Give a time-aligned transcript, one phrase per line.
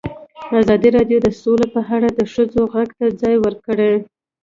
[0.61, 3.91] ازادي راډیو د سوله په اړه د ښځو غږ ته ځای ورکړی.